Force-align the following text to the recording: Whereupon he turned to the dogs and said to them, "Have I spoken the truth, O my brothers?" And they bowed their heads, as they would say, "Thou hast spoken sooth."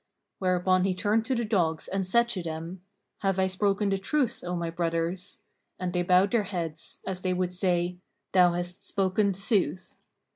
Whereupon 0.39 0.83
he 0.85 0.95
turned 0.95 1.25
to 1.25 1.35
the 1.35 1.45
dogs 1.45 1.87
and 1.87 2.07
said 2.07 2.27
to 2.29 2.41
them, 2.41 2.81
"Have 3.19 3.37
I 3.37 3.45
spoken 3.45 3.89
the 3.89 3.99
truth, 3.99 4.43
O 4.43 4.55
my 4.55 4.71
brothers?" 4.71 5.43
And 5.79 5.93
they 5.93 6.01
bowed 6.01 6.31
their 6.31 6.41
heads, 6.45 6.97
as 7.05 7.21
they 7.21 7.35
would 7.35 7.53
say, 7.53 7.97
"Thou 8.31 8.53
hast 8.53 8.83
spoken 8.83 9.35
sooth." 9.35 9.97